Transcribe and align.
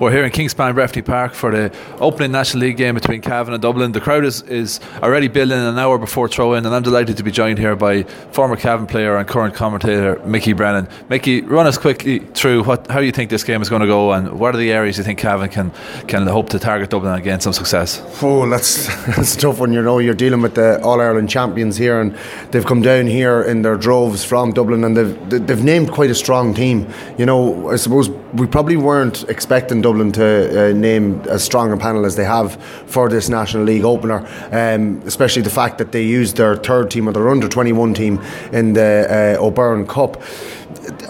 We're 0.00 0.12
here 0.12 0.24
in 0.24 0.30
Kingspan 0.30 0.74
Breffni 0.74 1.04
Park 1.04 1.34
for 1.34 1.50
the 1.50 1.76
opening 1.98 2.30
National 2.30 2.60
League 2.60 2.76
game 2.76 2.94
between 2.94 3.20
Cavan 3.20 3.52
and 3.52 3.60
Dublin. 3.60 3.90
The 3.90 4.00
crowd 4.00 4.24
is, 4.24 4.42
is 4.42 4.78
already 5.02 5.26
building 5.26 5.58
an 5.58 5.76
hour 5.76 5.98
before 5.98 6.28
throw 6.28 6.54
in, 6.54 6.64
and 6.64 6.72
I'm 6.72 6.84
delighted 6.84 7.16
to 7.16 7.24
be 7.24 7.32
joined 7.32 7.58
here 7.58 7.74
by 7.74 8.04
former 8.30 8.54
Cavan 8.54 8.86
player 8.86 9.16
and 9.16 9.26
current 9.26 9.56
commentator 9.56 10.20
Mickey 10.24 10.52
Brennan. 10.52 10.86
Mickey, 11.08 11.40
run 11.40 11.66
us 11.66 11.76
quickly 11.76 12.20
through 12.20 12.62
what, 12.62 12.86
how 12.88 13.00
you 13.00 13.10
think 13.10 13.28
this 13.30 13.42
game 13.42 13.60
is 13.60 13.68
going 13.68 13.80
to 13.80 13.88
go 13.88 14.12
and 14.12 14.38
what 14.38 14.54
are 14.54 14.58
the 14.58 14.70
areas 14.70 14.98
you 14.98 15.02
think 15.02 15.18
Cavan 15.18 15.48
can, 15.48 15.72
can 16.06 16.28
hope 16.28 16.48
to 16.50 16.60
target 16.60 16.90
Dublin 16.90 17.12
and 17.12 17.24
gain 17.24 17.40
some 17.40 17.52
success? 17.52 18.00
Oh, 18.22 18.48
that's, 18.48 18.86
that's 19.16 19.34
a 19.34 19.38
tough 19.38 19.58
one. 19.58 19.72
You 19.72 19.82
know, 19.82 19.98
you're 19.98 20.14
dealing 20.14 20.42
with 20.42 20.54
the 20.54 20.80
All 20.80 21.00
Ireland 21.00 21.28
champions 21.28 21.76
here, 21.76 22.00
and 22.00 22.16
they've 22.52 22.64
come 22.64 22.82
down 22.82 23.08
here 23.08 23.42
in 23.42 23.62
their 23.62 23.76
droves 23.76 24.24
from 24.24 24.52
Dublin, 24.52 24.84
and 24.84 24.96
they've, 24.96 25.46
they've 25.48 25.64
named 25.64 25.90
quite 25.90 26.10
a 26.10 26.14
strong 26.14 26.54
team. 26.54 26.88
You 27.18 27.26
know, 27.26 27.70
I 27.70 27.74
suppose 27.74 28.10
we 28.32 28.46
probably 28.46 28.76
weren't 28.76 29.28
expecting 29.28 29.82
to 30.12 30.70
uh, 30.70 30.72
name 30.72 31.20
as 31.28 31.42
strong 31.44 31.72
a 31.72 31.76
panel 31.76 32.04
as 32.04 32.16
they 32.16 32.24
have 32.24 32.62
for 32.86 33.08
this 33.08 33.28
National 33.28 33.64
League 33.64 33.84
opener, 33.84 34.26
um, 34.52 35.02
especially 35.06 35.42
the 35.42 35.50
fact 35.50 35.78
that 35.78 35.92
they 35.92 36.02
used 36.02 36.36
their 36.36 36.56
third 36.56 36.90
team 36.90 37.08
or 37.08 37.12
their 37.12 37.28
under 37.28 37.48
21 37.48 37.94
team 37.94 38.18
in 38.52 38.72
the 38.74 39.36
uh, 39.38 39.44
O'Byrne 39.44 39.86
Cup. 39.86 40.22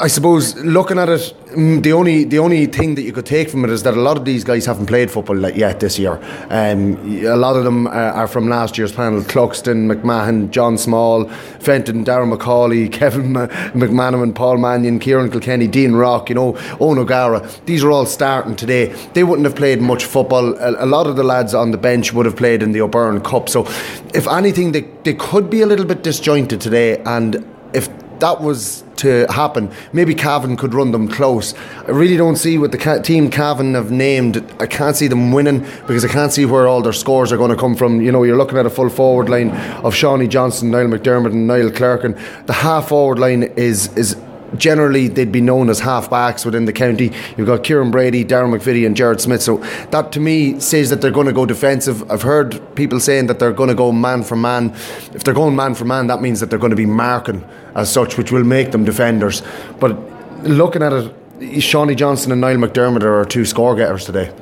I 0.01 0.09
suppose 0.09 0.57
looking 0.57 0.99
at 0.99 1.09
it, 1.09 1.35
the 1.59 1.93
only 1.93 2.23
the 2.23 2.39
only 2.39 2.67
thing 2.67 2.95
that 2.95 3.03
you 3.03 3.13
could 3.13 3.27
take 3.27 3.51
from 3.51 3.65
it 3.65 3.71
is 3.71 3.83
that 3.83 3.95
a 3.95 4.01
lot 4.01 4.17
of 4.17 4.25
these 4.25 4.45
guys 4.45 4.65
haven't 4.65 4.87
played 4.87 5.11
football 5.11 5.51
yet 5.51 5.81
this 5.81 5.99
year. 5.99 6.21
Um, 6.51 6.97
a 7.27 7.35
lot 7.35 7.57
of 7.57 7.65
them 7.65 7.89
uh, 7.89 7.91
are 7.91 8.29
from 8.29 8.49
last 8.49 8.79
year's 8.79 8.93
panel: 8.93 9.23
Cluxton, 9.23 9.93
McMahon, 9.93 10.51
John 10.51 10.79
Small, 10.79 11.29
Fenton, 11.59 12.05
Darren 12.05 12.33
McCauley, 12.33 12.93
Kevin 12.99 13.33
McManamon, 13.33 14.37
Paul 14.37 14.59
Mannion, 14.59 15.01
Kieran 15.01 15.33
Kilkenny, 15.33 15.67
Dean 15.67 15.95
Rock, 15.95 16.29
you 16.29 16.37
know, 16.37 16.53
Eoghan 16.53 16.99
O'Gara. 16.99 17.49
These 17.67 17.83
are 17.83 17.91
all 17.91 18.07
starting 18.07 18.55
today. 18.55 18.87
They 19.15 19.25
wouldn't 19.25 19.47
have 19.47 19.57
played 19.57 19.81
much 19.81 20.05
football. 20.05 20.57
A, 20.59 20.85
a 20.85 20.87
lot 20.87 21.09
of 21.09 21.17
the 21.17 21.25
lads 21.25 21.55
on 21.55 21.73
the 21.73 21.79
bench 21.79 22.13
would 22.13 22.27
have 22.27 22.37
played 22.37 22.63
in 22.63 22.71
the 22.71 22.83
O'Byrne 22.83 23.21
Cup. 23.21 23.49
So, 23.49 23.67
if 24.15 24.29
anything, 24.29 24.71
they, 24.71 24.83
they 25.03 25.15
could 25.15 25.51
be 25.51 25.63
a 25.63 25.67
little 25.67 25.87
bit 25.87 26.05
disjointed 26.05 26.61
today. 26.61 26.99
And 26.99 27.45
if 27.75 27.89
that 28.21 28.41
was 28.41 28.85
to 28.99 29.27
happen, 29.31 29.71
maybe 29.93 30.15
Cavan 30.15 30.57
could 30.57 30.75
run 30.75 30.93
them 30.93 31.09
close. 31.09 31.55
I 31.87 31.91
really 31.91 32.17
don't 32.17 32.37
see 32.37 32.59
what 32.59 32.73
the 32.73 33.01
team 33.03 33.31
Cavan 33.31 33.75
have 33.75 33.91
named. 33.91 34.45
I 34.61 34.67
can't 34.67 34.97
see 34.97 35.09
them 35.09 35.33
winning 35.33 35.61
because 35.87 36.05
I 36.05 36.09
can't 36.09 36.33
see 36.33 36.45
where 36.45 36.67
all 36.67 36.83
their 36.83 36.93
scores 36.93 37.33
are 37.33 37.37
going 37.37 37.51
to 37.51 37.57
come 37.57 37.75
from. 37.75 38.01
You 38.01 38.13
know, 38.13 38.23
you're 38.23 38.37
looking 38.37 38.59
at 38.59 38.67
a 38.67 38.71
full 38.71 38.89
forward 38.89 39.29
line 39.29 39.51
of 39.51 39.95
Seanie 39.95 40.29
Johnston, 40.29 40.71
Niall 40.71 40.87
McDermott, 40.87 41.33
and 41.33 41.47
Niall 41.47 41.71
Clerk, 41.71 42.05
and 42.05 42.17
the 42.47 42.53
half 42.53 42.89
forward 42.89 43.19
line 43.19 43.43
is 43.43 43.97
is 43.97 44.17
generally 44.59 45.09
they'd 45.09 45.33
be 45.33 45.41
known 45.41 45.71
as 45.71 45.81
half 45.81 46.11
backs 46.11 46.45
within 46.45 46.65
the 46.65 46.73
county. 46.73 47.13
You've 47.37 47.47
got 47.47 47.65
Kieran 47.65 47.91
Brady, 47.91 48.25
Darren 48.25 48.57
McVeety, 48.57 48.87
and 48.87 48.97
Jared 48.97 49.21
Smith. 49.21 49.43
So 49.43 49.59
that 49.91 50.13
to 50.13 50.21
me 50.21 50.61
says 50.61 50.91
that 50.91 51.01
they're 51.01 51.11
going 51.11 51.27
to 51.27 51.33
go 51.33 51.47
defensive. 51.47 52.09
I've 52.11 52.23
heard 52.23 52.61
people 52.75 53.01
saying 53.01 53.27
that 53.29 53.39
they're 53.39 53.53
going 53.53 53.69
to 53.69 53.75
go 53.75 53.93
man 53.93 54.23
for 54.23 54.37
man. 54.37 54.71
If 55.15 55.25
they're 55.25 55.35
going 55.35 55.57
man 55.57 55.75
for 55.75 55.85
man, 55.85 56.07
that 56.09 56.21
means 56.21 56.41
that 56.41 56.51
they're 56.51 56.59
going 56.59 56.71
to 56.71 56.77
be 56.77 56.87
marking 56.87 57.45
as 57.75 57.91
such, 57.91 58.19
which 58.19 58.33
will 58.33 58.45
make 58.45 58.73
them 58.73 58.85
defenders. 58.85 59.43
But 59.81 59.97
looking 60.43 60.83
at 60.83 60.93
it, 60.93 61.15
Seanie 61.39 61.97
Johnston 61.97 62.33
and 62.33 62.41
Niall 62.41 62.57
McDermott 62.57 63.03
are 63.03 63.15
our 63.15 63.25
two 63.25 63.45
score 63.45 63.77
getters 63.77 64.05
today. 64.05 64.33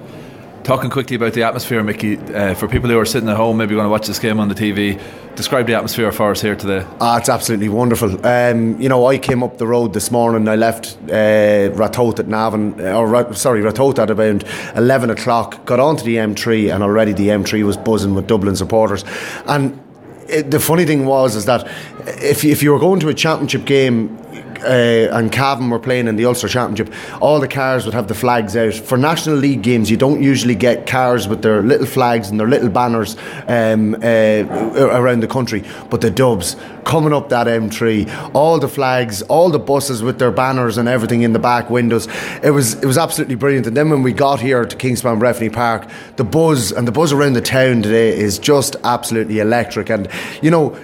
Talking 0.67 0.91
quickly 0.91 1.14
about 1.14 1.33
the 1.33 1.45
atmosphere, 1.45 1.81
Mickey, 1.84 2.17
uh, 2.17 2.53
for 2.55 2.67
people 2.67 2.91
who 2.91 2.98
are 2.98 3.05
sitting 3.05 3.28
at 3.28 3.36
home, 3.36 3.56
maybe 3.56 3.77
going 3.77 3.84
to 3.84 3.89
watch 3.89 4.09
this 4.09 4.19
game 4.19 4.41
on 4.41 4.48
the 4.48 4.55
TV, 4.56 5.00
describe 5.36 5.69
the 5.69 5.75
atmosphere 5.75 6.11
for 6.11 6.33
us 6.33 6.42
here 6.42 6.56
today. 6.56 6.84
Ah, 7.00 7.19
it's 7.19 7.28
absolutely 7.28 7.69
wonderful. 7.69 8.27
Um, 8.27 8.81
you 8.81 8.89
know, 8.89 9.06
I 9.06 9.17
came 9.17 9.44
up 9.44 9.59
the 9.59 9.67
road 9.69 9.94
this 9.94 10.11
morning. 10.11 10.48
I 10.48 10.56
left 10.56 10.98
uh, 11.09 11.12
at 11.12 12.27
Navan, 12.27 12.81
uh, 12.81 12.98
or 12.98 13.33
sorry, 13.34 13.62
Ratoath 13.62 14.00
at 14.00 14.11
about 14.11 14.42
eleven 14.77 15.09
o'clock. 15.09 15.64
Got 15.67 15.78
onto 15.78 16.03
the 16.03 16.17
M3, 16.17 16.75
and 16.75 16.83
already 16.83 17.12
the 17.12 17.28
M3 17.28 17.62
was 17.62 17.77
buzzing 17.77 18.17
with 18.17 18.27
Dublin 18.27 18.56
supporters. 18.56 19.05
And 19.47 19.81
it, 20.28 20.50
the 20.50 20.59
funny 20.59 20.84
thing 20.84 21.06
was 21.06 21.37
is 21.37 21.44
that 21.44 21.65
if 22.06 22.44
if 22.44 22.60
you 22.65 22.72
were 22.72 22.81
going 22.81 22.99
to 22.99 23.09
a 23.09 23.15
championship 23.15 23.66
game 23.66 24.19
uh, 24.62 25.17
and 25.17 25.31
Cavan 25.31 25.71
were 25.71 25.78
playing 25.78 26.09
in 26.09 26.17
the 26.17 26.25
Ulster 26.25 26.49
Championship, 26.49 26.93
all 27.21 27.41
the 27.41 27.49
cars 27.49 27.84
would 27.84 27.94
have 27.94 28.09
the 28.09 28.15
flags 28.15 28.56
out. 28.56 28.75
For 28.75 28.97
National 28.97 29.37
League 29.37 29.62
games, 29.62 29.91
you 29.91 29.97
don't 29.97 30.22
usually 30.22 30.55
get 30.55 30.87
cars 30.87 31.28
with 31.28 31.43
their 31.43 31.62
little 31.62 31.87
flags 31.87 32.31
and 32.31 32.39
their 32.39 32.49
little 32.49 32.69
banners 32.69 33.17
um, 33.49 33.94
uh, 33.94 34.44
around 34.78 35.21
the 35.21 35.28
country. 35.28 35.65
But 35.91 36.00
the 36.00 36.11
Dubs 36.11 36.56
coming 36.87 37.12
up 37.12 37.28
that 37.28 37.47
M3, 37.49 38.31
all 38.34 38.59
the 38.59 38.69
flags, 38.69 39.22
all 39.22 39.50
the 39.50 39.59
buses 39.59 40.03
with 40.03 40.19
their 40.19 40.31
banners 40.31 40.78
and 40.78 40.88
everything 40.88 41.23
in 41.23 41.33
the 41.33 41.38
back 41.38 41.69
windows. 41.69 42.09
It 42.43 42.50
was 42.50 42.75
it 42.75 42.87
was 42.87 42.97
absolutely 42.97 43.34
brilliant. 43.34 43.67
And 43.67 43.77
then 43.77 43.91
when 43.91 44.03
we 44.03 44.12
got 44.12 44.41
here 44.41 44.65
to 44.65 44.77
Kingspan 44.77 45.19
Breffni 45.19 45.53
Park, 45.53 45.88
the 46.17 46.25
buzz 46.25 46.73
and 46.73 46.87
the 46.87 46.93
buzz 46.93 47.12
around 47.12 47.34
the 47.34 47.41
town 47.41 47.83
today 47.83 48.17
is 48.17 48.38
just 48.38 48.77
absolutely 48.84 49.41
electric. 49.41 49.91
And 49.91 50.09
you 50.41 50.50
know, 50.50 50.78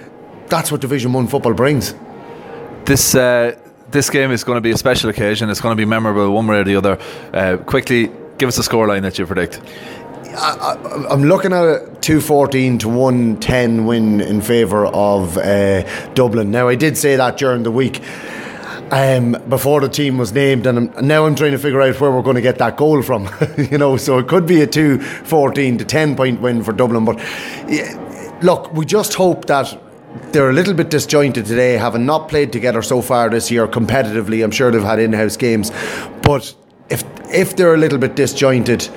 that's 0.47 0.71
what 0.71 0.81
Division 0.81 1.13
One 1.13 1.27
football 1.27 1.53
brings. 1.53 1.95
This 2.85 3.15
uh, 3.15 3.57
this 3.93 4.09
game 4.09 4.31
is 4.31 4.43
going 4.43 4.57
to 4.57 4.61
be 4.61 4.71
a 4.71 4.77
special 4.77 5.09
occasion. 5.09 5.49
It's 5.49 5.61
going 5.61 5.71
to 5.71 5.79
be 5.79 5.85
memorable 5.85 6.31
one 6.31 6.47
way 6.47 6.57
or 6.57 6.63
the 6.63 6.75
other. 6.75 6.97
Uh, 7.33 7.57
quickly, 7.57 8.11
give 8.37 8.49
us 8.49 8.57
the 8.57 8.63
scoreline 8.63 9.03
that 9.03 9.17
you 9.17 9.25
predict. 9.25 9.61
I, 10.35 11.07
am 11.11 11.23
looking 11.23 11.53
at 11.53 11.63
a 11.63 11.97
214 12.01 12.79
to 12.79 12.89
110 12.89 13.85
win 13.85 14.19
in 14.19 14.41
favour 14.41 14.87
of 14.87 15.37
uh, 15.37 15.83
Dublin. 16.13 16.49
Now, 16.49 16.67
I 16.67 16.75
did 16.75 16.97
say 16.97 17.15
that 17.15 17.37
during 17.37 17.63
the 17.63 17.71
week. 17.71 18.01
Um, 18.91 19.31
before 19.49 19.81
the 19.81 19.89
team 19.89 20.19
was 20.19 20.33
named, 20.33 20.67
and 20.67 20.77
I'm, 20.77 21.07
now 21.07 21.25
I'm 21.25 21.33
trying 21.33 21.53
to 21.53 21.57
figure 21.57 21.81
out 21.81 21.99
where 21.99 22.11
we're 22.11 22.21
going 22.21 22.35
to 22.35 22.41
get 22.41 22.59
that 22.59 22.77
goal 22.77 23.01
from. 23.01 23.27
you 23.57 23.79
know, 23.79 23.97
so 23.97 24.19
it 24.19 24.27
could 24.27 24.45
be 24.45 24.61
a 24.61 24.67
214 24.67 25.79
to 25.79 25.85
10 25.85 26.15
point 26.15 26.41
win 26.41 26.63
for 26.63 26.73
Dublin. 26.73 27.03
But 27.03 27.17
yeah, 27.67 28.37
look, 28.43 28.71
we 28.73 28.85
just 28.85 29.15
hope 29.15 29.45
that 29.45 29.75
they're 30.31 30.49
a 30.49 30.53
little 30.53 30.73
bit 30.73 30.89
disjointed 30.89 31.45
today, 31.45 31.73
having 31.73 32.05
not 32.05 32.29
played 32.29 32.51
together 32.51 32.81
so 32.81 33.01
far 33.01 33.29
this 33.29 33.49
year 33.51 33.67
competitively. 33.67 34.43
I'm 34.43 34.51
sure 34.51 34.71
they've 34.71 34.81
had 34.81 34.99
in-house 34.99 35.37
games, 35.37 35.71
but 36.21 36.53
if 36.89 37.03
if 37.33 37.55
they're 37.55 37.73
a 37.73 37.77
little 37.77 37.97
bit 37.97 38.15
disjointed. 38.15 38.89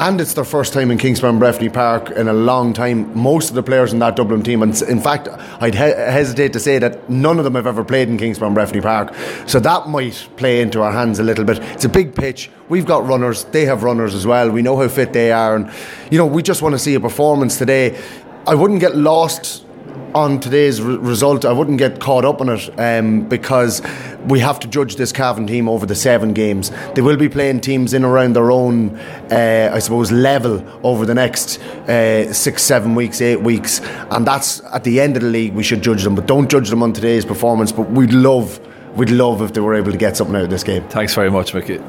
And 0.00 0.20
it's 0.20 0.34
their 0.34 0.44
first 0.44 0.72
time 0.72 0.92
in 0.92 0.98
Kingspan 0.98 1.40
Breffni 1.40 1.72
Park 1.72 2.10
in 2.10 2.28
a 2.28 2.32
long 2.32 2.72
time. 2.72 3.12
Most 3.18 3.48
of 3.48 3.56
the 3.56 3.64
players 3.64 3.92
in 3.92 3.98
that 3.98 4.14
Dublin 4.14 4.44
team, 4.44 4.62
and 4.62 4.80
in 4.82 5.00
fact, 5.00 5.26
I'd 5.60 5.74
he- 5.74 5.80
hesitate 5.80 6.52
to 6.52 6.60
say 6.60 6.78
that 6.78 7.10
none 7.10 7.38
of 7.38 7.44
them 7.44 7.56
have 7.56 7.66
ever 7.66 7.82
played 7.82 8.08
in 8.08 8.16
Kingspan 8.16 8.54
Breffni 8.54 8.80
Park. 8.80 9.12
So 9.48 9.58
that 9.58 9.88
might 9.88 10.28
play 10.36 10.60
into 10.60 10.82
our 10.82 10.92
hands 10.92 11.18
a 11.18 11.24
little 11.24 11.44
bit. 11.44 11.58
It's 11.58 11.84
a 11.84 11.88
big 11.88 12.14
pitch. 12.14 12.48
We've 12.68 12.86
got 12.86 13.08
runners. 13.08 13.42
They 13.46 13.64
have 13.64 13.82
runners 13.82 14.14
as 14.14 14.24
well. 14.24 14.52
We 14.52 14.62
know 14.62 14.76
how 14.76 14.86
fit 14.86 15.12
they 15.12 15.32
are, 15.32 15.56
and 15.56 15.68
you 16.12 16.18
know 16.18 16.26
we 16.26 16.44
just 16.44 16.62
want 16.62 16.76
to 16.76 16.78
see 16.78 16.94
a 16.94 17.00
performance 17.00 17.58
today. 17.58 18.00
I 18.46 18.54
wouldn't 18.54 18.78
get 18.78 18.94
lost 18.94 19.64
on 20.14 20.40
today's 20.40 20.80
re- 20.80 20.96
result, 20.96 21.44
I 21.44 21.52
wouldn't 21.52 21.78
get 21.78 22.00
caught 22.00 22.24
up 22.24 22.40
on 22.40 22.48
it 22.48 22.70
um, 22.78 23.28
because 23.28 23.82
we 24.26 24.40
have 24.40 24.58
to 24.60 24.68
judge 24.68 24.96
this 24.96 25.12
Cavan 25.12 25.46
team 25.46 25.68
over 25.68 25.86
the 25.86 25.94
seven 25.94 26.32
games. 26.32 26.70
They 26.94 27.02
will 27.02 27.16
be 27.16 27.28
playing 27.28 27.60
teams 27.60 27.94
in 27.94 28.04
around 28.04 28.34
their 28.34 28.50
own, 28.50 28.96
uh, 29.30 29.70
I 29.72 29.78
suppose, 29.78 30.10
level 30.10 30.64
over 30.82 31.06
the 31.06 31.14
next 31.14 31.60
uh, 31.60 32.32
six, 32.32 32.62
seven 32.62 32.94
weeks, 32.94 33.20
eight 33.20 33.40
weeks, 33.40 33.80
and 34.10 34.26
that's 34.26 34.60
at 34.66 34.84
the 34.84 35.00
end 35.00 35.16
of 35.16 35.22
the 35.22 35.28
league. 35.28 35.54
We 35.54 35.62
should 35.62 35.82
judge 35.82 36.02
them, 36.02 36.14
but 36.14 36.26
don't 36.26 36.50
judge 36.50 36.70
them 36.70 36.82
on 36.82 36.92
today's 36.92 37.24
performance. 37.24 37.72
But 37.72 37.90
we'd 37.90 38.12
love, 38.12 38.60
we'd 38.96 39.10
love 39.10 39.42
if 39.42 39.52
they 39.52 39.60
were 39.60 39.74
able 39.74 39.92
to 39.92 39.98
get 39.98 40.16
something 40.16 40.36
out 40.36 40.42
of 40.42 40.50
this 40.50 40.64
game. 40.64 40.86
Thanks 40.88 41.14
very 41.14 41.30
much, 41.30 41.54
Mickey. 41.54 41.80